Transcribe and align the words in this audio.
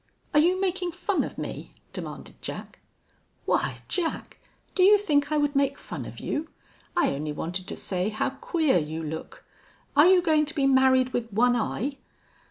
"Are 0.33 0.39
you 0.39 0.59
making 0.59 0.93
fun 0.93 1.23
of 1.23 1.37
me?" 1.37 1.75
demanded 1.93 2.41
Jack. 2.41 2.79
"Why, 3.45 3.81
Jack! 3.87 4.39
Do 4.73 4.81
you 4.81 4.97
think 4.97 5.31
I 5.31 5.37
would 5.37 5.55
make 5.55 5.77
fun 5.77 6.07
of 6.07 6.19
you? 6.19 6.49
I 6.97 7.13
only 7.13 7.31
wanted 7.31 7.67
to 7.67 7.75
say 7.75 8.09
how 8.09 8.31
queer 8.31 8.79
you 8.79 9.03
look.... 9.03 9.45
Are 9.95 10.07
you 10.07 10.23
going 10.23 10.47
to 10.47 10.55
be 10.55 10.65
married 10.65 11.13
with 11.13 11.31
one 11.31 11.55
eye?" 11.55 11.99